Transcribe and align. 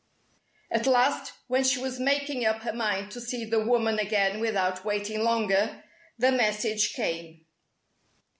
At 0.71 0.87
last, 0.87 1.33
when 1.45 1.63
she 1.63 1.79
was 1.79 1.99
making 1.99 2.43
up 2.43 2.63
her 2.63 2.73
mind 2.73 3.11
to 3.11 3.21
see 3.21 3.45
the 3.45 3.63
woman 3.63 3.99
again 3.99 4.39
without 4.39 4.83
waiting 4.83 5.21
longer, 5.21 5.83
the 6.17 6.31
message 6.31 6.93
came. 6.93 7.45